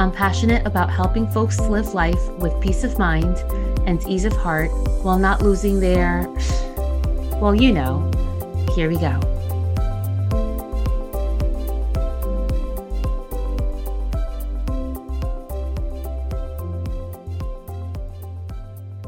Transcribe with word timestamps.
I'm 0.00 0.10
passionate 0.10 0.66
about 0.66 0.90
helping 0.90 1.28
folks 1.28 1.60
live 1.60 1.94
life 1.94 2.28
with 2.32 2.60
peace 2.60 2.82
of 2.82 2.98
mind 2.98 3.38
and 3.86 4.04
ease 4.08 4.24
of 4.24 4.32
heart 4.32 4.72
while 5.04 5.20
not 5.20 5.40
losing 5.40 5.78
their, 5.78 6.26
well, 7.40 7.54
you 7.54 7.70
know, 7.70 8.10
here 8.74 8.88
we 8.88 8.96
go. 8.96 9.20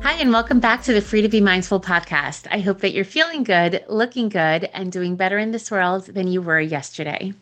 Hi, 0.03 0.13
and 0.21 0.31
welcome 0.31 0.61
back 0.61 0.85
to 0.85 0.93
the 0.93 1.01
Free 1.01 1.21
to 1.21 1.29
Be 1.29 1.41
Mindful 1.41 1.81
podcast. 1.81 2.47
I 2.53 2.61
hope 2.61 2.81
that 2.83 2.93
you're 2.93 3.05
feeling 3.05 3.43
good, 3.43 3.85
looking 3.89 4.29
good, 4.29 4.71
and 4.73 4.93
doing 4.93 5.17
better 5.17 5.37
in 5.37 5.51
this 5.51 5.69
world 5.69 6.07
than 6.07 6.29
you 6.29 6.41
were 6.41 6.61
yesterday. 6.61 7.33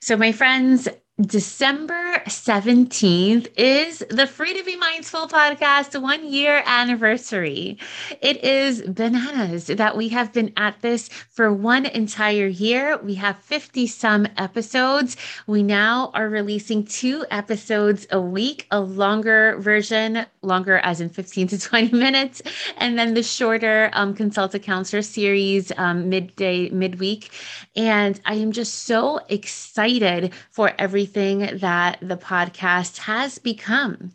So, 0.00 0.16
my 0.16 0.32
friends, 0.32 0.88
December 1.20 2.22
17th 2.28 3.48
is 3.56 3.98
the 4.08 4.26
Free 4.26 4.56
to 4.56 4.64
Be 4.64 4.76
Mindful 4.76 5.28
podcast 5.28 6.00
one 6.00 6.26
year 6.32 6.62
anniversary. 6.64 7.76
It 8.22 8.42
is 8.42 8.80
bananas 8.82 9.66
that 9.66 9.98
we 9.98 10.08
have 10.08 10.32
been 10.32 10.50
at 10.56 10.80
this 10.80 11.08
for 11.08 11.52
one 11.52 11.84
entire 11.84 12.46
year. 12.46 12.96
We 12.98 13.16
have 13.16 13.38
50 13.40 13.86
some 13.86 14.28
episodes. 14.38 15.18
We 15.46 15.62
now 15.62 16.10
are 16.14 16.28
releasing 16.28 16.84
two 16.84 17.26
episodes 17.30 18.06
a 18.10 18.20
week, 18.20 18.66
a 18.70 18.80
longer 18.80 19.58
version, 19.58 20.24
longer 20.40 20.78
as 20.78 21.02
in 21.02 21.10
15 21.10 21.48
to 21.48 21.58
20 21.58 21.96
minutes, 21.98 22.40
and 22.78 22.98
then 22.98 23.12
the 23.12 23.22
shorter 23.22 23.90
um, 23.92 24.14
Consult 24.14 24.54
a 24.54 24.58
Counselor 24.58 25.02
series 25.02 25.70
um, 25.76 26.08
midday, 26.08 26.70
midweek. 26.70 27.30
And 27.76 28.18
I 28.24 28.36
am 28.36 28.52
just 28.52 28.84
so 28.84 29.20
excited 29.28 30.32
for 30.50 30.72
everything 30.78 31.09
everything 31.10 31.58
that 31.58 31.98
the 32.00 32.16
podcast 32.16 32.98
has 32.98 33.38
become. 33.38 34.12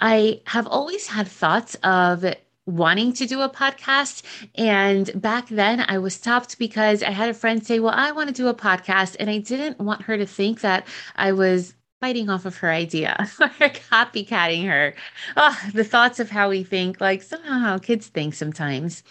I 0.00 0.40
have 0.46 0.66
always 0.66 1.06
had 1.06 1.26
thoughts 1.26 1.76
of 1.82 2.24
wanting 2.66 3.12
to 3.14 3.26
do 3.26 3.40
a 3.40 3.48
podcast. 3.48 4.22
And 4.54 5.10
back 5.14 5.48
then 5.48 5.84
I 5.88 5.98
was 5.98 6.14
stopped 6.14 6.58
because 6.58 7.02
I 7.02 7.10
had 7.10 7.30
a 7.30 7.34
friend 7.34 7.64
say, 7.64 7.80
Well, 7.80 7.94
I 7.94 8.12
want 8.12 8.28
to 8.28 8.34
do 8.34 8.48
a 8.48 8.54
podcast. 8.54 9.16
And 9.18 9.30
I 9.30 9.38
didn't 9.38 9.78
want 9.78 10.02
her 10.02 10.16
to 10.18 10.26
think 10.26 10.60
that 10.60 10.86
I 11.16 11.32
was 11.32 11.74
biting 12.00 12.28
off 12.28 12.46
of 12.46 12.58
her 12.58 12.70
idea 12.70 13.16
or 13.40 13.48
copycatting 13.48 14.66
her. 14.66 14.94
Oh, 15.36 15.58
the 15.72 15.84
thoughts 15.84 16.20
of 16.20 16.30
how 16.30 16.50
we 16.50 16.64
think, 16.64 17.00
like 17.00 17.22
somehow 17.22 17.58
how 17.60 17.78
kids 17.78 18.08
think 18.08 18.34
sometimes. 18.34 19.02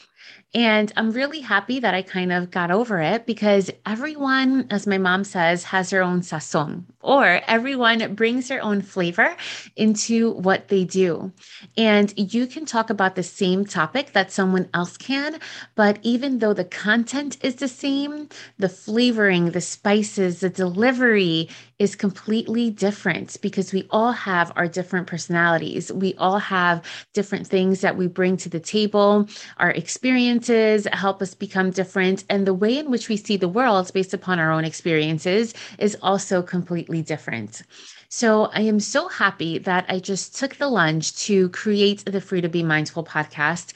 And 0.55 0.91
I'm 0.97 1.11
really 1.11 1.41
happy 1.41 1.79
that 1.79 1.93
I 1.93 2.01
kind 2.01 2.31
of 2.31 2.49
got 2.49 2.71
over 2.71 2.99
it 2.99 3.27
because 3.27 3.69
everyone, 3.85 4.65
as 4.71 4.87
my 4.87 4.97
mom 4.97 5.23
says, 5.23 5.63
has 5.65 5.91
their 5.91 6.01
own 6.01 6.21
sazon, 6.21 6.85
or 7.01 7.41
everyone 7.47 8.15
brings 8.15 8.47
their 8.47 8.63
own 8.63 8.81
flavor 8.81 9.35
into 9.75 10.31
what 10.31 10.69
they 10.69 10.85
do. 10.85 11.31
And 11.77 12.11
you 12.17 12.47
can 12.47 12.65
talk 12.65 12.89
about 12.89 13.15
the 13.15 13.21
same 13.21 13.63
topic 13.63 14.13
that 14.13 14.31
someone 14.31 14.69
else 14.73 14.97
can, 14.97 15.39
but 15.75 15.99
even 16.01 16.39
though 16.39 16.53
the 16.53 16.65
content 16.65 17.37
is 17.43 17.57
the 17.57 17.67
same, 17.67 18.27
the 18.57 18.69
flavoring, 18.69 19.51
the 19.51 19.61
spices, 19.61 20.39
the 20.39 20.49
delivery 20.49 21.47
is 21.79 21.95
completely 21.95 22.69
different 22.69 23.37
because 23.41 23.73
we 23.73 23.87
all 23.89 24.11
have 24.11 24.51
our 24.55 24.67
different 24.67 25.07
personalities. 25.07 25.91
We 25.91 26.13
all 26.15 26.37
have 26.37 26.85
different 27.13 27.47
things 27.47 27.81
that 27.81 27.97
we 27.97 28.07
bring 28.07 28.35
to 28.37 28.49
the 28.49 28.59
table, 28.59 29.27
our 29.57 29.71
experiences 29.71 30.87
help 30.91 31.21
us 31.21 31.33
become 31.33 31.71
different. 31.71 32.25
And 32.29 32.45
the 32.45 32.53
way 32.53 32.77
in 32.77 32.91
which 32.91 33.07
we 33.07 33.17
see 33.17 33.37
the 33.37 33.47
world 33.47 33.91
based 33.93 34.13
upon 34.13 34.39
our 34.39 34.51
own 34.51 34.65
experiences 34.65 35.53
is 35.77 35.97
also 36.01 36.41
completely 36.41 37.01
different. 37.01 37.63
So 38.09 38.45
I 38.45 38.61
am 38.61 38.79
so 38.79 39.07
happy 39.07 39.59
that 39.59 39.85
I 39.87 39.99
just 39.99 40.35
took 40.35 40.55
the 40.55 40.67
lunge 40.67 41.15
to 41.27 41.49
create 41.49 42.03
the 42.05 42.19
Free 42.19 42.41
to 42.41 42.49
Be 42.49 42.63
Mindful 42.63 43.03
podcast. 43.03 43.73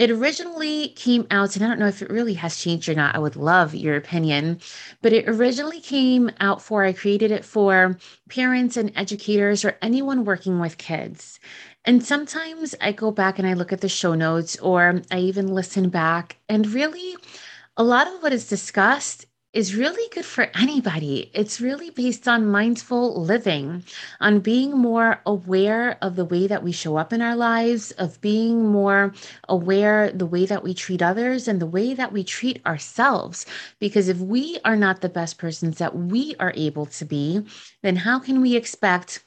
It 0.00 0.10
originally 0.10 0.88
came 0.96 1.26
out, 1.30 1.56
and 1.56 1.62
I 1.62 1.68
don't 1.68 1.78
know 1.78 1.86
if 1.86 2.00
it 2.00 2.08
really 2.08 2.32
has 2.32 2.56
changed 2.56 2.88
or 2.88 2.94
not. 2.94 3.14
I 3.14 3.18
would 3.18 3.36
love 3.36 3.74
your 3.74 3.96
opinion. 3.96 4.58
But 5.02 5.12
it 5.12 5.28
originally 5.28 5.78
came 5.78 6.30
out 6.40 6.62
for, 6.62 6.82
I 6.84 6.94
created 6.94 7.30
it 7.30 7.44
for 7.44 7.98
parents 8.30 8.78
and 8.78 8.92
educators 8.96 9.62
or 9.62 9.76
anyone 9.82 10.24
working 10.24 10.58
with 10.58 10.78
kids. 10.78 11.38
And 11.84 12.02
sometimes 12.02 12.74
I 12.80 12.92
go 12.92 13.10
back 13.10 13.38
and 13.38 13.46
I 13.46 13.52
look 13.52 13.74
at 13.74 13.82
the 13.82 13.90
show 13.90 14.14
notes 14.14 14.56
or 14.60 15.02
I 15.10 15.18
even 15.18 15.48
listen 15.48 15.90
back, 15.90 16.38
and 16.48 16.66
really, 16.68 17.18
a 17.76 17.84
lot 17.84 18.06
of 18.06 18.22
what 18.22 18.32
is 18.32 18.48
discussed 18.48 19.26
is 19.52 19.74
really 19.74 20.08
good 20.14 20.24
for 20.24 20.48
anybody. 20.54 21.30
It's 21.34 21.60
really 21.60 21.90
based 21.90 22.28
on 22.28 22.46
mindful 22.46 23.20
living, 23.20 23.82
on 24.20 24.40
being 24.40 24.70
more 24.70 25.20
aware 25.26 25.98
of 26.02 26.14
the 26.14 26.24
way 26.24 26.46
that 26.46 26.62
we 26.62 26.70
show 26.70 26.96
up 26.96 27.12
in 27.12 27.20
our 27.20 27.34
lives, 27.34 27.90
of 27.92 28.20
being 28.20 28.70
more 28.70 29.12
aware 29.48 30.12
the 30.12 30.26
way 30.26 30.46
that 30.46 30.62
we 30.62 30.72
treat 30.72 31.02
others 31.02 31.48
and 31.48 31.60
the 31.60 31.66
way 31.66 31.94
that 31.94 32.12
we 32.12 32.22
treat 32.22 32.64
ourselves. 32.64 33.44
Because 33.80 34.08
if 34.08 34.18
we 34.18 34.58
are 34.64 34.76
not 34.76 35.00
the 35.00 35.08
best 35.08 35.36
persons 35.36 35.78
that 35.78 35.96
we 35.96 36.36
are 36.38 36.52
able 36.54 36.86
to 36.86 37.04
be, 37.04 37.42
then 37.82 37.96
how 37.96 38.20
can 38.20 38.40
we 38.40 38.54
expect 38.54 39.24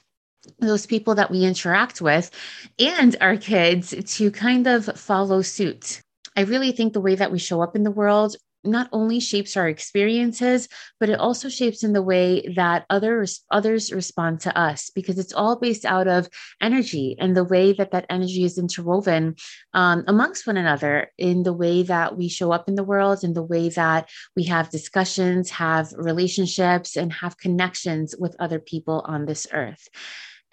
those 0.58 0.86
people 0.86 1.14
that 1.14 1.30
we 1.30 1.44
interact 1.44 2.00
with 2.00 2.30
and 2.78 3.16
our 3.20 3.36
kids 3.36 3.94
to 4.16 4.30
kind 4.30 4.66
of 4.66 4.86
follow 4.98 5.42
suit. 5.42 6.00
I 6.36 6.42
really 6.42 6.72
think 6.72 6.92
the 6.92 7.00
way 7.00 7.14
that 7.14 7.32
we 7.32 7.38
show 7.38 7.62
up 7.62 7.76
in 7.76 7.82
the 7.82 7.90
world 7.90 8.36
not 8.64 8.88
only 8.92 9.20
shapes 9.20 9.56
our 9.56 9.68
experiences, 9.68 10.68
but 11.00 11.08
it 11.08 11.18
also 11.18 11.48
shapes 11.48 11.84
in 11.84 11.92
the 11.92 12.02
way 12.02 12.52
that 12.56 12.86
others 12.90 13.42
others 13.50 13.92
respond 13.92 14.40
to 14.40 14.58
us 14.58 14.90
because 14.90 15.18
it's 15.18 15.32
all 15.32 15.56
based 15.56 15.84
out 15.84 16.08
of 16.08 16.28
energy 16.60 17.16
and 17.18 17.36
the 17.36 17.44
way 17.44 17.72
that 17.72 17.90
that 17.90 18.06
energy 18.08 18.44
is 18.44 18.58
interwoven 18.58 19.34
um, 19.72 20.04
amongst 20.06 20.46
one 20.46 20.56
another 20.56 21.10
in 21.18 21.42
the 21.42 21.52
way 21.52 21.82
that 21.82 22.16
we 22.16 22.28
show 22.28 22.52
up 22.52 22.68
in 22.68 22.74
the 22.74 22.84
world, 22.84 23.24
in 23.24 23.34
the 23.34 23.42
way 23.42 23.68
that 23.68 24.08
we 24.36 24.44
have 24.44 24.70
discussions, 24.70 25.50
have 25.50 25.92
relationships, 25.96 26.96
and 26.96 27.12
have 27.12 27.38
connections 27.38 28.14
with 28.18 28.36
other 28.38 28.58
people 28.58 29.04
on 29.06 29.26
this 29.26 29.46
earth. 29.52 29.88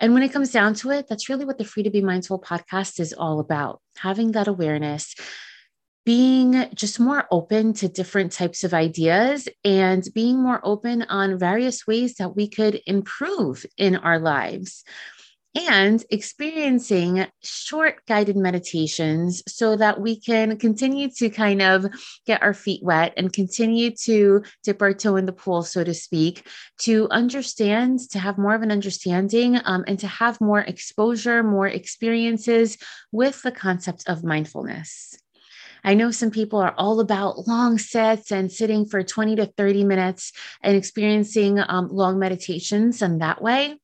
And 0.02 0.16
when 0.16 0.24
it 0.24 0.34
comes 0.34 0.52
down 0.52 0.74
to 0.76 0.90
it, 0.90 1.06
that's 1.08 1.30
really 1.30 1.46
what 1.46 1.60
the 1.60 1.64
Free 1.64 1.84
to 1.84 1.92
Be 1.92 2.02
Mindful 2.02 2.42
podcast 2.42 3.00
is 3.00 3.14
all 3.14 3.40
about 3.40 3.82
having 3.98 4.32
that 4.32 4.48
awareness, 4.48 5.14
being 6.06 6.68
just 6.74 7.00
more 7.00 7.26
open 7.32 7.74
to 7.74 7.88
different 7.88 8.32
types 8.32 8.64
of 8.64 8.74
ideas, 8.74 9.48
and 9.64 10.08
being 10.14 10.42
more 10.42 10.60
open 10.64 11.04
on 11.04 11.38
various 11.38 11.86
ways 11.86 12.16
that 12.16 12.36
we 12.36 12.48
could 12.48 12.82
improve 12.86 13.66
in 13.78 13.96
our 13.96 14.20
lives 14.20 14.84
and 15.54 16.04
experiencing 16.10 17.26
short 17.44 18.06
guided 18.08 18.38
meditations 18.38 19.44
so 19.48 19.76
that 19.76 20.00
we 20.00 20.18
can 20.20 20.58
continue 20.58 21.10
to 21.10 21.30
kind 21.30 21.62
of 21.62 21.86
get 22.26 22.42
our 22.42 22.54
feet 22.54 22.82
wet 22.84 23.14
and 23.18 23.34
continue 23.34 23.92
to 23.92 24.44
dip 24.64 24.82
our 24.82 24.94
toe 24.94 25.18
in 25.18 25.26
the 25.26 25.34
pool, 25.34 25.62
so 25.64 25.84
to 25.84 25.94
speak, 25.94 26.48
to 26.80 27.08
understand, 27.10 28.00
to 28.00 28.20
have 28.20 28.38
more 28.38 28.56
of 28.56 28.62
an 28.62 28.72
understanding, 28.72 29.60
um, 29.66 29.84
and 29.88 30.00
to 30.00 30.08
have 30.08 30.40
more 30.40 30.62
exposure, 30.62 31.44
more 31.44 31.68
experiences 31.68 32.78
with 33.12 33.42
the 33.42 33.52
concept 33.52 34.08
of 34.08 34.24
mindfulness. 34.24 35.21
I 35.84 35.94
know 35.94 36.12
some 36.12 36.32
people 36.32 36.60
are 36.60 36.76
all 36.78 37.00
about 37.00 37.48
long 37.48 37.78
sets 37.78 38.32
and 38.32 38.52
sitting 38.52 38.86
for 38.86 39.04
20 39.04 39.36
to 39.38 39.46
30 39.46 39.84
minutes 39.84 40.32
and 40.62 40.76
experiencing 40.76 41.60
um, 41.60 41.90
long 41.90 42.20
meditations 42.20 43.02
and 43.02 43.22
that 43.22 43.42
way. 43.42 43.80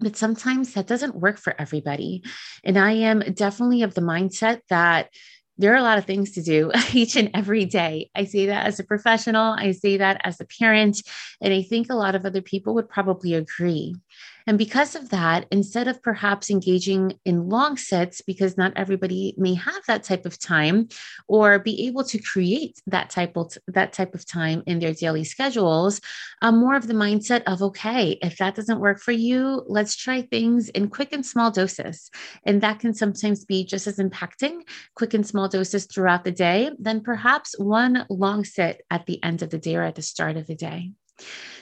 But 0.00 0.16
sometimes 0.16 0.74
that 0.74 0.86
doesn't 0.86 1.16
work 1.16 1.38
for 1.38 1.54
everybody. 1.58 2.22
And 2.62 2.78
I 2.78 2.92
am 2.92 3.20
definitely 3.20 3.82
of 3.82 3.94
the 3.94 4.00
mindset 4.00 4.60
that 4.68 5.08
there 5.56 5.72
are 5.72 5.78
a 5.78 5.82
lot 5.82 5.98
of 5.98 6.04
things 6.04 6.32
to 6.32 6.42
do 6.42 6.72
each 6.92 7.16
and 7.16 7.30
every 7.34 7.64
day. 7.64 8.10
I 8.14 8.24
say 8.24 8.46
that 8.46 8.66
as 8.66 8.80
a 8.80 8.84
professional, 8.84 9.52
I 9.52 9.72
say 9.72 9.96
that 9.98 10.20
as 10.24 10.40
a 10.40 10.46
parent, 10.46 11.00
and 11.40 11.54
I 11.54 11.62
think 11.62 11.90
a 11.90 11.96
lot 11.96 12.14
of 12.14 12.26
other 12.26 12.42
people 12.42 12.74
would 12.74 12.88
probably 12.88 13.34
agree. 13.34 13.94
And 14.46 14.58
because 14.58 14.94
of 14.94 15.08
that, 15.10 15.46
instead 15.50 15.88
of 15.88 16.02
perhaps 16.02 16.50
engaging 16.50 17.18
in 17.24 17.48
long 17.48 17.76
sits, 17.76 18.20
because 18.20 18.58
not 18.58 18.72
everybody 18.76 19.34
may 19.38 19.54
have 19.54 19.82
that 19.86 20.04
type 20.04 20.26
of 20.26 20.38
time 20.38 20.88
or 21.28 21.58
be 21.58 21.86
able 21.86 22.04
to 22.04 22.18
create 22.18 22.80
that 22.86 23.08
type 23.10 23.36
of 23.36 23.56
that 23.68 23.92
type 23.92 24.14
of 24.14 24.26
time 24.26 24.62
in 24.66 24.80
their 24.80 24.92
daily 24.92 25.24
schedules, 25.24 26.00
um, 26.42 26.58
more 26.58 26.76
of 26.76 26.86
the 26.86 26.94
mindset 26.94 27.42
of 27.46 27.62
okay, 27.62 28.18
if 28.22 28.36
that 28.36 28.54
doesn't 28.54 28.80
work 28.80 29.00
for 29.00 29.12
you, 29.12 29.62
let's 29.66 29.96
try 29.96 30.20
things 30.22 30.68
in 30.70 30.88
quick 30.88 31.12
and 31.12 31.24
small 31.24 31.50
doses. 31.50 32.10
And 32.44 32.60
that 32.60 32.80
can 32.80 32.92
sometimes 32.92 33.44
be 33.44 33.64
just 33.64 33.86
as 33.86 33.98
impacting, 33.98 34.60
quick 34.94 35.14
and 35.14 35.26
small 35.26 35.48
doses 35.48 35.86
throughout 35.86 36.24
the 36.24 36.32
day, 36.32 36.70
than 36.78 37.00
perhaps 37.00 37.58
one 37.58 38.04
long 38.10 38.44
sit 38.44 38.82
at 38.90 39.06
the 39.06 39.22
end 39.22 39.42
of 39.42 39.50
the 39.50 39.58
day 39.58 39.76
or 39.76 39.82
at 39.82 39.94
the 39.94 40.02
start 40.02 40.36
of 40.36 40.46
the 40.46 40.54
day. 40.54 40.92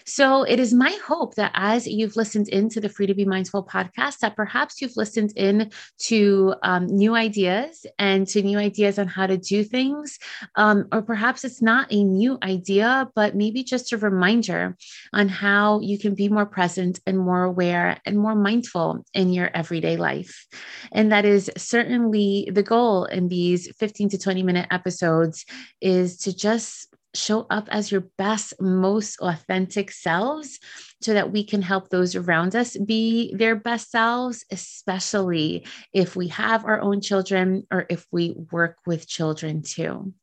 So 0.04 0.42
it 0.42 0.58
is 0.58 0.72
my 0.72 0.96
hope 1.06 1.34
that 1.36 1.52
as 1.54 1.86
you've 1.86 2.16
listened 2.16 2.48
into 2.48 2.80
the 2.80 2.88
Free 2.88 3.06
to 3.06 3.14
Be 3.14 3.24
Mindful 3.24 3.64
podcast, 3.64 4.18
that 4.18 4.36
perhaps 4.36 4.80
you've 4.80 4.96
listened 4.96 5.32
in 5.36 5.70
to 6.06 6.54
um, 6.62 6.86
new 6.86 7.14
ideas 7.14 7.86
and 7.98 8.26
to 8.28 8.42
new 8.42 8.58
ideas 8.58 8.98
on 8.98 9.06
how 9.06 9.26
to 9.26 9.36
do 9.36 9.64
things. 9.64 10.18
Um, 10.56 10.88
or 10.92 11.02
perhaps 11.02 11.44
it's 11.44 11.62
not 11.62 11.92
a 11.92 12.02
new 12.02 12.38
idea, 12.42 13.08
but 13.14 13.36
maybe 13.36 13.62
just 13.62 13.92
a 13.92 13.98
reminder 13.98 14.76
on 15.12 15.28
how 15.28 15.80
you 15.80 15.98
can 15.98 16.14
be 16.14 16.28
more 16.28 16.46
present 16.46 17.00
and 17.06 17.18
more 17.18 17.44
aware 17.44 17.98
and 18.04 18.18
more 18.18 18.34
mindful 18.34 19.04
in 19.14 19.32
your 19.32 19.50
everyday 19.54 19.96
life. 19.96 20.46
And 20.90 21.12
that 21.12 21.24
is 21.24 21.50
certainly 21.56 22.48
the 22.52 22.62
goal 22.62 23.04
in 23.04 23.28
these 23.28 23.70
15 23.76 24.10
to 24.10 24.18
20 24.18 24.42
minute 24.42 24.66
episodes 24.70 25.44
is 25.80 26.18
to 26.18 26.34
just 26.34 26.91
show 27.14 27.46
up 27.50 27.68
as 27.70 27.92
your 27.92 28.08
best, 28.18 28.54
most 28.60 29.20
authentic 29.20 29.90
selves 29.90 30.58
so 31.00 31.14
that 31.14 31.32
we 31.32 31.44
can 31.44 31.62
help 31.62 31.88
those 31.88 32.14
around 32.14 32.54
us 32.56 32.76
be 32.76 33.34
their 33.34 33.56
best 33.56 33.90
selves, 33.90 34.44
especially 34.50 35.66
if 35.92 36.16
we 36.16 36.28
have 36.28 36.64
our 36.64 36.80
own 36.80 37.00
children 37.00 37.66
or 37.70 37.86
if 37.90 38.06
we 38.10 38.34
work 38.50 38.78
with 38.86 39.08
children 39.08 39.62
too. 39.62 40.14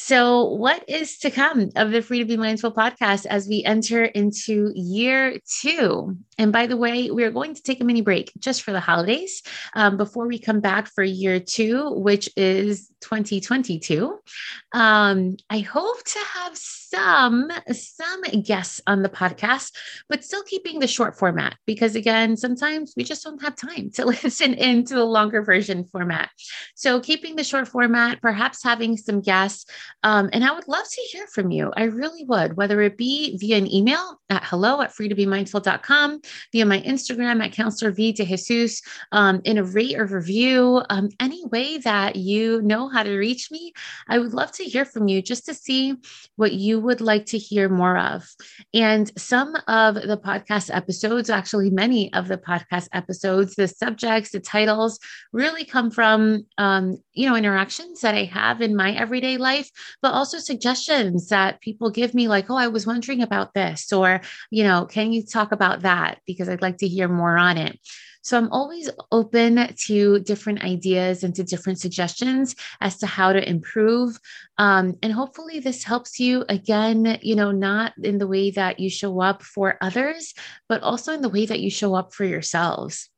So, 0.00 0.44
what 0.44 0.84
is 0.88 1.18
to 1.18 1.30
come 1.30 1.70
of 1.74 1.90
the 1.90 2.02
Free 2.02 2.20
to 2.20 2.24
Be 2.24 2.36
Mindful 2.36 2.72
podcast 2.72 3.26
as 3.26 3.48
we 3.48 3.64
enter 3.64 4.04
into 4.04 4.70
year 4.76 5.40
two? 5.60 6.16
And 6.38 6.52
by 6.52 6.68
the 6.68 6.76
way, 6.76 7.10
we 7.10 7.24
are 7.24 7.32
going 7.32 7.52
to 7.54 7.62
take 7.62 7.80
a 7.80 7.84
mini 7.84 8.00
break 8.00 8.30
just 8.38 8.62
for 8.62 8.70
the 8.70 8.78
holidays 8.78 9.42
um, 9.74 9.96
before 9.96 10.28
we 10.28 10.38
come 10.38 10.60
back 10.60 10.86
for 10.86 11.02
year 11.02 11.40
two, 11.40 11.90
which 11.94 12.30
is 12.36 12.92
2022. 13.00 14.16
Um, 14.72 15.36
I 15.50 15.58
hope 15.58 16.04
to 16.04 16.18
have 16.34 16.56
some 16.56 17.50
some 17.72 18.22
guests 18.42 18.80
on 18.86 19.02
the 19.02 19.08
podcast, 19.08 19.72
but 20.08 20.24
still 20.24 20.42
keeping 20.44 20.78
the 20.78 20.86
short 20.86 21.18
format 21.18 21.56
because 21.66 21.94
again, 21.94 22.36
sometimes 22.36 22.94
we 22.96 23.04
just 23.04 23.24
don't 23.24 23.42
have 23.42 23.56
time 23.56 23.90
to 23.90 24.06
listen 24.24 24.54
into 24.54 24.94
the 24.94 25.04
longer 25.04 25.42
version 25.42 25.84
format. 25.84 26.30
So 26.74 27.00
keeping 27.00 27.36
the 27.36 27.44
short 27.44 27.68
format, 27.68 28.22
perhaps 28.22 28.62
having 28.62 28.96
some 28.96 29.20
guests, 29.20 29.66
um, 30.02 30.30
and 30.32 30.44
I 30.44 30.52
would 30.52 30.68
love 30.68 30.86
to 30.88 31.00
hear 31.02 31.26
from 31.26 31.50
you. 31.50 31.72
I 31.76 31.84
really 31.84 32.24
would, 32.24 32.56
whether 32.56 32.80
it 32.82 32.96
be 32.96 33.36
via 33.38 33.56
an 33.56 33.72
email 33.72 34.20
at 34.30 34.44
hello 34.44 34.80
at 34.80 34.94
freetobemindful.com, 34.94 36.20
via 36.52 36.66
my 36.66 36.80
Instagram 36.82 37.44
at 37.44 37.52
counselor 37.52 37.90
V 37.90 38.12
Jesus, 38.12 38.82
um, 39.12 39.40
in 39.44 39.58
a 39.58 39.64
rate 39.64 39.98
or 39.98 40.06
review, 40.06 40.82
um, 40.90 41.08
any 41.20 41.44
way 41.46 41.78
that 41.78 42.16
you 42.16 42.62
know 42.62 42.88
how 42.88 43.02
to 43.02 43.16
reach 43.16 43.50
me. 43.50 43.72
I 44.08 44.18
would 44.18 44.34
love 44.34 44.52
to 44.52 44.64
hear 44.64 44.84
from 44.84 45.08
you 45.08 45.22
just 45.22 45.46
to 45.46 45.54
see 45.54 45.96
what 46.36 46.52
you 46.52 46.80
would 46.80 47.00
like 47.00 47.26
to 47.26 47.38
hear 47.38 47.68
more 47.68 47.98
of. 47.98 48.28
And 48.74 49.10
some 49.18 49.54
of 49.66 49.94
the 49.94 50.20
podcast 50.22 50.74
episodes, 50.74 51.30
actually, 51.30 51.70
many 51.70 52.12
of 52.12 52.28
the 52.28 52.38
podcast 52.38 52.88
episodes, 52.92 53.54
the 53.54 53.68
subjects, 53.68 54.30
the 54.30 54.40
titles 54.40 54.98
really 55.32 55.64
come 55.64 55.90
from, 55.90 56.46
um, 56.58 57.02
you 57.12 57.28
know, 57.28 57.36
interactions 57.36 58.00
that 58.00 58.14
I 58.14 58.24
have 58.24 58.60
in 58.60 58.76
my 58.76 58.92
everyday 58.92 59.36
life, 59.36 59.70
but 60.02 60.12
also 60.12 60.38
suggestions 60.38 61.28
that 61.28 61.60
people 61.60 61.90
give 61.90 62.14
me, 62.14 62.28
like, 62.28 62.50
oh, 62.50 62.56
I 62.56 62.68
was 62.68 62.86
wondering 62.86 63.22
about 63.22 63.54
this, 63.54 63.92
or, 63.92 64.20
you 64.50 64.64
know, 64.64 64.86
can 64.86 65.12
you 65.12 65.22
talk 65.24 65.52
about 65.52 65.82
that? 65.82 66.20
Because 66.26 66.48
I'd 66.48 66.62
like 66.62 66.78
to 66.78 66.88
hear 66.88 67.08
more 67.08 67.36
on 67.36 67.58
it. 67.58 67.78
So 68.22 68.36
I'm 68.36 68.52
always 68.52 68.90
open 69.10 69.74
to 69.86 70.20
different 70.20 70.62
ideas 70.62 71.24
and 71.24 71.34
to 71.36 71.44
different 71.44 71.80
suggestions 71.80 72.54
as 72.80 72.98
to 72.98 73.06
how 73.06 73.32
to 73.32 73.48
improve. 73.48 74.18
Um, 74.58 74.96
and 75.02 75.12
hopefully 75.12 75.60
this 75.60 75.84
helps 75.84 76.20
you 76.20 76.44
again, 76.48 77.18
you 77.22 77.36
know, 77.36 77.52
not 77.52 77.92
in 78.02 78.18
the 78.18 78.26
way 78.26 78.50
that 78.50 78.80
you 78.80 78.90
show 78.90 79.20
up 79.22 79.42
for 79.42 79.78
others, 79.80 80.34
but 80.68 80.82
also 80.82 81.14
in 81.14 81.22
the 81.22 81.28
way 81.28 81.46
that 81.46 81.60
you 81.60 81.70
show 81.70 81.94
up 81.94 82.12
for 82.12 82.24
yourselves. 82.24 83.08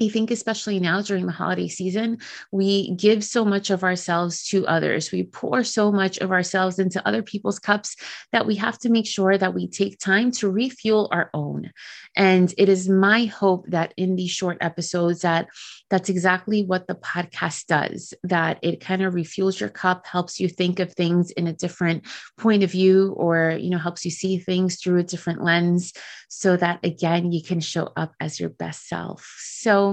I 0.00 0.08
think, 0.08 0.30
especially 0.30 0.78
now 0.78 1.00
during 1.00 1.24
the 1.24 1.32
holiday 1.32 1.68
season, 1.68 2.18
we 2.52 2.94
give 2.96 3.24
so 3.24 3.46
much 3.46 3.70
of 3.70 3.82
ourselves 3.82 4.46
to 4.48 4.66
others. 4.66 5.10
We 5.10 5.22
pour 5.22 5.64
so 5.64 5.90
much 5.90 6.18
of 6.18 6.32
ourselves 6.32 6.78
into 6.78 7.06
other 7.08 7.22
people's 7.22 7.58
cups 7.58 7.96
that 8.30 8.46
we 8.46 8.56
have 8.56 8.78
to 8.80 8.90
make 8.90 9.06
sure 9.06 9.38
that 9.38 9.54
we 9.54 9.66
take 9.68 9.98
time 9.98 10.32
to 10.32 10.50
refuel 10.50 11.08
our 11.12 11.30
own. 11.32 11.70
And 12.14 12.52
it 12.58 12.68
is 12.68 12.90
my 12.90 13.24
hope 13.24 13.66
that 13.68 13.94
in 13.96 14.16
these 14.16 14.30
short 14.30 14.58
episodes 14.60 15.20
that 15.20 15.48
that's 15.88 16.10
exactly 16.10 16.62
what 16.64 16.88
the 16.88 16.94
podcast 16.94 17.66
does, 17.66 18.12
that 18.22 18.58
it 18.62 18.80
kind 18.80 19.02
of 19.02 19.14
refuels 19.14 19.60
your 19.60 19.68
cup, 19.70 20.06
helps 20.06 20.38
you 20.38 20.48
think 20.48 20.78
of 20.78 20.92
things 20.92 21.30
in 21.30 21.46
a 21.46 21.52
different 21.52 22.04
point 22.36 22.62
of 22.62 22.70
view, 22.70 23.14
or, 23.16 23.56
you 23.58 23.70
know, 23.70 23.78
helps 23.78 24.04
you 24.04 24.10
see 24.10 24.38
things 24.38 24.76
through 24.76 24.98
a 24.98 25.04
different 25.04 25.42
lens 25.42 25.92
so 26.28 26.56
that 26.56 26.80
again, 26.84 27.32
you 27.32 27.42
can 27.42 27.60
show 27.60 27.92
up 27.96 28.12
as 28.20 28.40
your 28.40 28.50
best 28.50 28.88
self. 28.88 29.36
So 29.38 29.85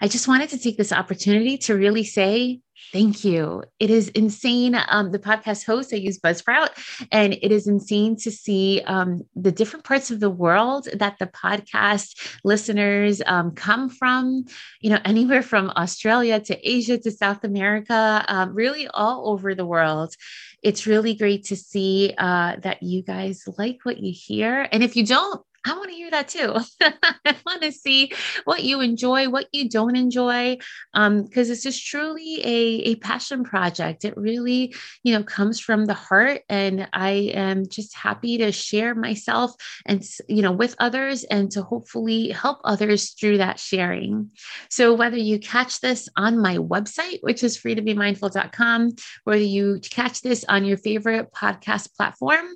I 0.00 0.08
just 0.08 0.28
wanted 0.28 0.50
to 0.50 0.58
take 0.58 0.76
this 0.76 0.92
opportunity 0.92 1.58
to 1.58 1.74
really 1.74 2.04
say 2.04 2.60
Thank 2.92 3.24
you. 3.24 3.64
It 3.80 3.90
is 3.90 4.08
insane. 4.10 4.76
Um, 4.88 5.10
the 5.10 5.18
podcast 5.18 5.66
host, 5.66 5.92
I 5.92 5.96
use 5.96 6.18
Buzzsprout, 6.18 6.68
and 7.10 7.34
it 7.34 7.50
is 7.50 7.66
insane 7.66 8.16
to 8.18 8.30
see 8.30 8.80
um, 8.86 9.22
the 9.34 9.50
different 9.50 9.84
parts 9.84 10.10
of 10.10 10.20
the 10.20 10.30
world 10.30 10.88
that 10.94 11.18
the 11.18 11.26
podcast 11.26 12.36
listeners 12.44 13.20
um, 13.26 13.52
come 13.52 13.88
from. 13.88 14.44
You 14.80 14.90
know, 14.90 15.00
anywhere 15.04 15.42
from 15.42 15.70
Australia 15.70 16.38
to 16.40 16.68
Asia 16.68 16.96
to 16.98 17.10
South 17.10 17.44
America, 17.44 18.24
um, 18.28 18.54
really 18.54 18.86
all 18.88 19.30
over 19.30 19.54
the 19.54 19.66
world. 19.66 20.14
It's 20.62 20.86
really 20.86 21.14
great 21.14 21.44
to 21.46 21.56
see 21.56 22.14
uh, 22.16 22.56
that 22.62 22.82
you 22.82 23.02
guys 23.02 23.42
like 23.58 23.80
what 23.82 23.98
you 23.98 24.12
hear. 24.14 24.68
And 24.70 24.82
if 24.82 24.96
you 24.96 25.04
don't, 25.04 25.42
I 25.66 25.72
want 25.76 25.90
to 25.90 25.96
hear 25.96 26.10
that 26.10 26.28
too. 26.28 26.54
I 27.24 27.34
want 27.44 27.62
to 27.62 27.72
see 27.72 28.12
what 28.44 28.62
you 28.62 28.80
enjoy, 28.80 29.28
what 29.28 29.48
you 29.52 29.68
don't 29.68 29.96
enjoy, 29.96 30.58
because 30.92 30.94
um, 30.94 31.28
it's 31.32 31.62
just 31.62 31.84
truly 31.84 32.40
a, 32.44 32.90
a 32.90 32.94
passion 32.96 33.42
project. 33.42 34.04
It 34.04 34.16
really, 34.16 34.74
you 35.02 35.12
know, 35.12 35.24
comes 35.24 35.58
from 35.58 35.86
the 35.86 35.94
heart, 35.94 36.42
and 36.48 36.88
I 36.92 37.32
am 37.34 37.68
just 37.68 37.96
happy 37.96 38.38
to 38.38 38.52
share 38.52 38.94
myself 38.94 39.52
and 39.84 40.06
you 40.28 40.42
know 40.42 40.52
with 40.52 40.76
others, 40.78 41.24
and 41.24 41.50
to 41.52 41.62
hopefully 41.62 42.30
help 42.30 42.60
others 42.64 43.10
through 43.10 43.38
that 43.38 43.58
sharing. 43.58 44.30
So 44.70 44.94
whether 44.94 45.16
you 45.16 45.40
catch 45.40 45.80
this 45.80 46.08
on 46.16 46.40
my 46.40 46.58
website, 46.58 47.18
which 47.22 47.42
is 47.42 47.58
freetobemindful.com, 47.58 48.92
whether 49.24 49.42
you 49.42 49.80
catch 49.82 50.22
this 50.22 50.44
on 50.48 50.64
your 50.64 50.76
favorite 50.76 51.32
podcast 51.32 51.94
platform, 51.96 52.46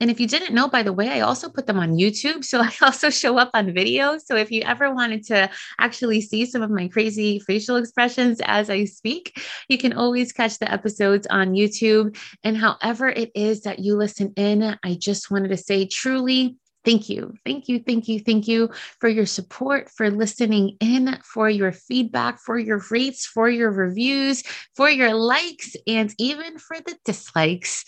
and 0.00 0.10
if 0.10 0.20
you 0.20 0.26
didn't 0.26 0.54
know, 0.54 0.68
by 0.68 0.82
the 0.82 0.92
way, 0.92 1.08
I 1.08 1.20
also 1.20 1.48
put 1.48 1.66
them 1.66 1.78
on 1.78 1.96
YouTube. 1.96 2.44
So 2.44 2.60
I 2.62 2.72
also 2.82 3.10
show 3.10 3.38
up 3.38 3.50
on 3.54 3.74
video. 3.74 4.18
So 4.18 4.36
if 4.36 4.50
you 4.50 4.62
ever 4.62 4.92
wanted 4.94 5.24
to 5.26 5.50
actually 5.78 6.20
see 6.20 6.46
some 6.46 6.62
of 6.62 6.70
my 6.70 6.88
crazy 6.88 7.40
facial 7.40 7.76
expressions 7.76 8.40
as 8.44 8.70
I 8.70 8.84
speak, 8.84 9.40
you 9.68 9.78
can 9.78 9.92
always 9.92 10.32
catch 10.32 10.58
the 10.58 10.70
episodes 10.70 11.26
on 11.28 11.54
YouTube. 11.54 12.16
And 12.44 12.56
however 12.56 13.08
it 13.08 13.32
is 13.34 13.62
that 13.62 13.80
you 13.80 13.96
listen 13.96 14.32
in, 14.36 14.78
I 14.84 14.94
just 14.94 15.30
wanted 15.30 15.48
to 15.48 15.56
say 15.56 15.86
truly, 15.86 16.56
Thank 16.84 17.10
you. 17.10 17.34
Thank 17.44 17.68
you. 17.68 17.80
Thank 17.80 18.08
you. 18.08 18.20
Thank 18.20 18.48
you 18.48 18.70
for 18.98 19.10
your 19.10 19.26
support, 19.26 19.90
for 19.90 20.10
listening 20.10 20.76
in, 20.80 21.18
for 21.22 21.50
your 21.50 21.72
feedback, 21.72 22.40
for 22.40 22.58
your 22.58 22.80
rates, 22.90 23.26
for 23.26 23.50
your 23.50 23.70
reviews, 23.70 24.42
for 24.74 24.88
your 24.88 25.12
likes, 25.12 25.76
and 25.86 26.14
even 26.18 26.56
for 26.58 26.78
the 26.80 26.96
dislikes 27.04 27.84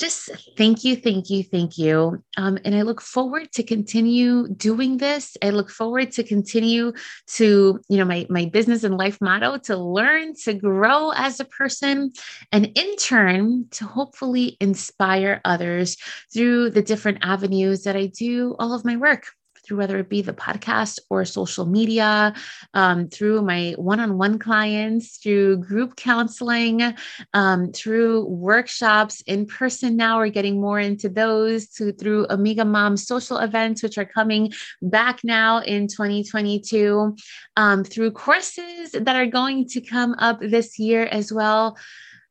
just 0.00 0.30
thank 0.56 0.82
you, 0.82 0.96
thank 0.96 1.28
you, 1.28 1.44
thank 1.44 1.76
you. 1.76 2.24
Um, 2.38 2.58
and 2.64 2.74
I 2.74 2.82
look 2.82 3.02
forward 3.02 3.52
to 3.52 3.62
continue 3.62 4.48
doing 4.48 4.96
this. 4.96 5.36
I 5.42 5.50
look 5.50 5.70
forward 5.70 6.10
to 6.12 6.24
continue 6.24 6.92
to, 7.34 7.80
you 7.88 7.96
know, 7.98 8.06
my, 8.06 8.26
my 8.30 8.46
business 8.46 8.82
and 8.82 8.96
life 8.96 9.18
motto 9.20 9.58
to 9.58 9.76
learn, 9.76 10.34
to 10.44 10.54
grow 10.54 11.10
as 11.10 11.38
a 11.38 11.44
person, 11.44 12.12
and 12.50 12.66
in 12.74 12.96
turn, 12.96 13.66
to 13.72 13.84
hopefully 13.84 14.56
inspire 14.60 15.42
others 15.44 15.98
through 16.32 16.70
the 16.70 16.82
different 16.82 17.18
avenues 17.20 17.84
that 17.84 17.94
I 17.94 18.06
do 18.06 18.56
all 18.58 18.72
of 18.72 18.84
my 18.84 18.96
work 18.96 19.26
through 19.70 19.78
whether 19.78 19.98
it 19.98 20.08
be 20.08 20.20
the 20.20 20.32
podcast 20.32 20.98
or 21.10 21.24
social 21.24 21.64
media, 21.64 22.34
um, 22.74 23.08
through 23.08 23.40
my 23.42 23.72
one 23.76 24.00
on 24.00 24.18
one 24.18 24.36
clients, 24.36 25.18
through 25.18 25.58
group 25.58 25.94
counseling, 25.94 26.92
um, 27.34 27.70
through 27.70 28.26
workshops 28.26 29.20
in 29.28 29.46
person 29.46 29.96
now. 29.96 30.18
We're 30.18 30.30
getting 30.30 30.60
more 30.60 30.80
into 30.80 31.08
those 31.08 31.68
to, 31.74 31.92
through 31.92 32.26
Amiga 32.30 32.64
Mom 32.64 32.96
social 32.96 33.38
events, 33.38 33.80
which 33.84 33.96
are 33.96 34.04
coming 34.04 34.52
back 34.82 35.20
now 35.22 35.58
in 35.58 35.86
2022, 35.86 37.16
um, 37.56 37.84
through 37.84 38.10
courses 38.10 38.90
that 38.90 39.14
are 39.14 39.26
going 39.26 39.68
to 39.68 39.80
come 39.80 40.16
up 40.18 40.40
this 40.40 40.80
year 40.80 41.04
as 41.04 41.32
well. 41.32 41.78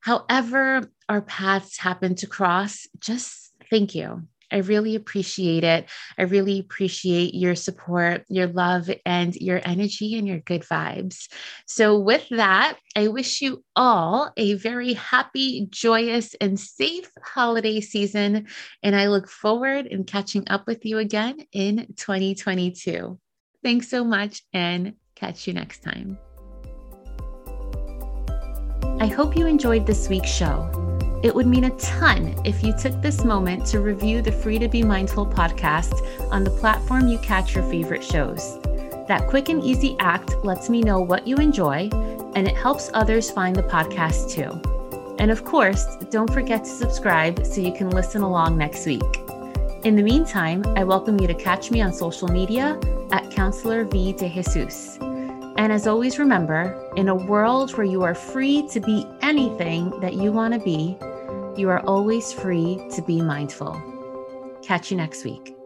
However, 0.01 0.91
our 1.07 1.21
paths 1.21 1.77
happen 1.77 2.15
to 2.15 2.27
cross, 2.27 2.85
just 2.99 3.53
thank 3.69 3.95
you. 3.95 4.27
I 4.51 4.57
really 4.57 4.95
appreciate 4.95 5.63
it. 5.63 5.87
I 6.17 6.23
really 6.23 6.59
appreciate 6.59 7.33
your 7.33 7.55
support, 7.55 8.23
your 8.29 8.47
love, 8.47 8.89
and 9.05 9.35
your 9.35 9.61
energy 9.63 10.17
and 10.17 10.27
your 10.27 10.39
good 10.39 10.61
vibes. 10.61 11.27
So, 11.65 11.99
with 11.99 12.27
that, 12.29 12.77
I 12.95 13.07
wish 13.07 13.41
you 13.41 13.63
all 13.75 14.31
a 14.37 14.53
very 14.53 14.93
happy, 14.93 15.67
joyous, 15.69 16.35
and 16.41 16.59
safe 16.59 17.09
holiday 17.23 17.81
season. 17.81 18.47
And 18.83 18.95
I 18.95 19.07
look 19.07 19.29
forward 19.29 19.85
in 19.85 20.03
catching 20.03 20.49
up 20.49 20.67
with 20.67 20.85
you 20.85 20.97
again 20.97 21.37
in 21.51 21.87
2022. 21.95 23.19
Thanks 23.63 23.89
so 23.89 24.03
much 24.03 24.41
and 24.53 24.93
catch 25.15 25.47
you 25.47 25.53
next 25.53 25.83
time. 25.83 26.17
I 28.99 29.07
hope 29.07 29.37
you 29.37 29.47
enjoyed 29.47 29.85
this 29.85 30.09
week's 30.09 30.29
show. 30.29 30.78
It 31.21 31.35
would 31.35 31.47
mean 31.47 31.65
a 31.65 31.69
ton 31.71 32.33
if 32.45 32.63
you 32.63 32.73
took 32.77 33.01
this 33.01 33.25
moment 33.25 33.65
to 33.67 33.81
review 33.81 34.21
the 34.21 34.31
Free 34.31 34.57
to 34.57 34.69
Be 34.69 34.83
Mindful 34.83 35.25
podcast 35.25 35.93
on 36.31 36.45
the 36.45 36.49
platform 36.49 37.09
you 37.09 37.17
catch 37.19 37.53
your 37.53 37.69
favorite 37.69 38.05
shows. 38.05 38.57
That 39.09 39.27
quick 39.27 39.49
and 39.49 39.61
easy 39.61 39.97
act 39.99 40.33
lets 40.45 40.69
me 40.69 40.81
know 40.81 41.01
what 41.01 41.27
you 41.27 41.35
enjoy, 41.35 41.89
and 42.35 42.47
it 42.47 42.55
helps 42.55 42.89
others 42.93 43.29
find 43.29 43.53
the 43.53 43.63
podcast 43.63 44.31
too. 44.31 44.61
And 45.19 45.29
of 45.29 45.43
course, 45.43 45.97
don't 46.09 46.31
forget 46.31 46.63
to 46.63 46.69
subscribe 46.69 47.45
so 47.45 47.59
you 47.59 47.73
can 47.73 47.89
listen 47.89 48.21
along 48.21 48.57
next 48.57 48.85
week. 48.85 49.19
In 49.83 49.97
the 49.97 50.03
meantime, 50.03 50.63
I 50.77 50.85
welcome 50.85 51.19
you 51.19 51.27
to 51.27 51.33
catch 51.33 51.69
me 51.69 51.81
on 51.81 51.91
social 51.91 52.29
media 52.29 52.79
at 53.11 53.29
Counselor 53.29 53.83
V 53.83 54.13
de 54.13 54.29
Jesus. 54.29 54.97
And 55.59 55.73
as 55.73 55.87
always, 55.87 56.17
remember 56.17 56.89
in 56.95 57.09
a 57.09 57.15
world 57.15 57.75
where 57.75 57.85
you 57.85 58.01
are 58.03 58.15
free 58.15 58.65
to 58.69 58.79
be 58.79 59.05
anything 59.21 59.89
that 59.99 60.13
you 60.13 60.31
want 60.31 60.53
to 60.53 60.59
be, 60.61 60.97
you 61.59 61.67
are 61.67 61.81
always 61.81 62.31
free 62.31 62.81
to 62.95 63.01
be 63.01 63.21
mindful. 63.21 63.75
Catch 64.63 64.89
you 64.89 64.95
next 64.95 65.25
week. 65.25 65.58